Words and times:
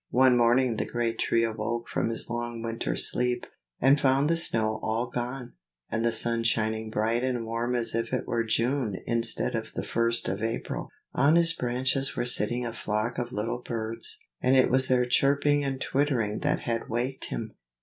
One 0.09 0.35
morning 0.35 0.77
the 0.77 0.85
great 0.85 1.19
Tree 1.19 1.43
awoke 1.43 1.87
from 1.87 2.09
his 2.09 2.27
long 2.27 2.63
winter 2.63 2.95
sleep, 2.95 3.45
and 3.79 3.99
found 4.01 4.31
the 4.31 4.35
snow 4.35 4.79
all 4.81 5.05
gone, 5.05 5.53
and 5.91 6.03
the 6.03 6.11
sun 6.11 6.41
shining 6.41 6.89
bright 6.89 7.23
and 7.23 7.45
warm 7.45 7.75
as 7.75 7.93
if 7.93 8.11
it 8.11 8.25
were 8.25 8.43
June 8.43 8.97
instead 9.05 9.53
of 9.53 9.73
the 9.73 9.83
first 9.83 10.27
of 10.27 10.41
April. 10.41 10.89
On 11.13 11.35
his 11.35 11.53
branches 11.53 12.15
were 12.17 12.25
sitting 12.25 12.65
a 12.65 12.73
flock 12.73 13.19
of 13.19 13.31
little 13.31 13.59
birds, 13.61 14.17
and 14.41 14.55
it 14.55 14.71
was 14.71 14.87
their 14.87 15.05
chirping 15.05 15.63
and 15.63 15.79
twittering 15.79 16.39
that 16.39 16.61
had 16.61 16.89
waked 16.89 17.25
him. 17.25 17.53